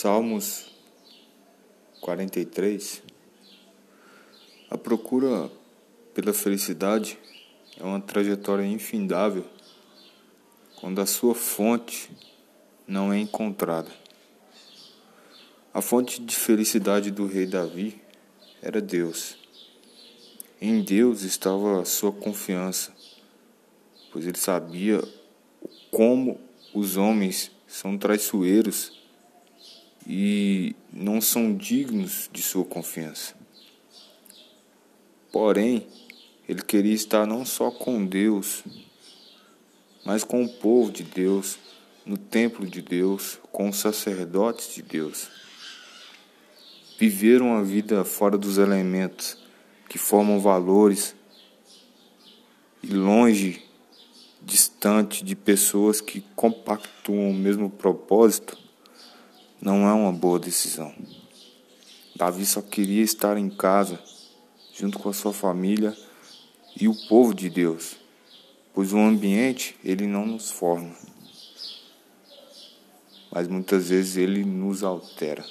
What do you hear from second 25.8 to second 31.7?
como os homens são traiçoeiros e não são